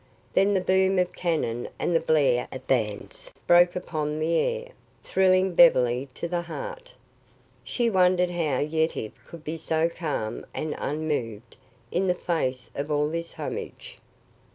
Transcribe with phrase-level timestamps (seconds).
[0.33, 4.69] Then the boom of cannon and the blare of bands broke upon the air,
[5.03, 6.95] thrilling Beverly to the heart.
[7.63, 11.55] She wondered how Yetive could be so calm and unmoved
[11.91, 13.99] in the face of all this homage.